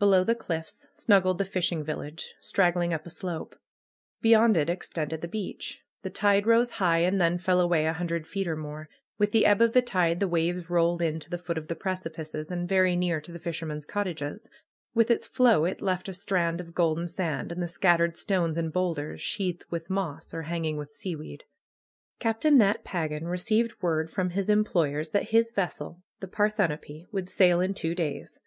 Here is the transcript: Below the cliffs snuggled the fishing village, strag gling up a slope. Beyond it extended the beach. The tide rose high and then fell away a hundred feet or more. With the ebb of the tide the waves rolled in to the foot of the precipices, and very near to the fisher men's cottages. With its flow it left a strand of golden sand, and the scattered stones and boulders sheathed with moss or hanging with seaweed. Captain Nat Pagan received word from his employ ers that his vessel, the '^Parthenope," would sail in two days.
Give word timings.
Below 0.00 0.24
the 0.24 0.34
cliffs 0.34 0.88
snuggled 0.92 1.38
the 1.38 1.44
fishing 1.44 1.84
village, 1.84 2.34
strag 2.42 2.72
gling 2.74 2.92
up 2.92 3.06
a 3.06 3.10
slope. 3.10 3.54
Beyond 4.20 4.56
it 4.56 4.68
extended 4.68 5.20
the 5.20 5.28
beach. 5.28 5.82
The 6.02 6.10
tide 6.10 6.48
rose 6.48 6.72
high 6.82 6.98
and 7.02 7.20
then 7.20 7.38
fell 7.38 7.60
away 7.60 7.86
a 7.86 7.92
hundred 7.92 8.26
feet 8.26 8.48
or 8.48 8.56
more. 8.56 8.88
With 9.18 9.30
the 9.30 9.46
ebb 9.46 9.62
of 9.62 9.74
the 9.74 9.80
tide 9.80 10.18
the 10.18 10.26
waves 10.26 10.68
rolled 10.68 11.00
in 11.00 11.20
to 11.20 11.30
the 11.30 11.38
foot 11.38 11.56
of 11.56 11.68
the 11.68 11.76
precipices, 11.76 12.50
and 12.50 12.68
very 12.68 12.96
near 12.96 13.20
to 13.20 13.30
the 13.30 13.38
fisher 13.38 13.66
men's 13.66 13.86
cottages. 13.86 14.50
With 14.94 15.12
its 15.12 15.28
flow 15.28 15.64
it 15.64 15.80
left 15.80 16.08
a 16.08 16.12
strand 16.12 16.60
of 16.60 16.74
golden 16.74 17.06
sand, 17.06 17.52
and 17.52 17.62
the 17.62 17.68
scattered 17.68 18.16
stones 18.16 18.58
and 18.58 18.72
boulders 18.72 19.22
sheathed 19.22 19.64
with 19.70 19.88
moss 19.88 20.34
or 20.34 20.42
hanging 20.42 20.76
with 20.76 20.96
seaweed. 20.96 21.44
Captain 22.18 22.58
Nat 22.58 22.82
Pagan 22.82 23.28
received 23.28 23.80
word 23.80 24.10
from 24.10 24.30
his 24.30 24.50
employ 24.50 24.92
ers 24.96 25.10
that 25.10 25.28
his 25.28 25.52
vessel, 25.52 26.02
the 26.18 26.26
'^Parthenope," 26.26 27.04
would 27.12 27.28
sail 27.30 27.60
in 27.60 27.74
two 27.74 27.94
days. 27.94 28.40